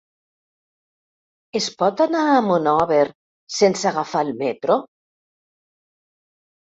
Es 1.59 1.67
pot 1.83 2.01
anar 2.07 2.23
a 2.29 2.39
Monòver 2.47 3.03
sense 3.59 3.87
agafar 3.93 4.25
el 4.29 4.35
metro? 4.43 4.79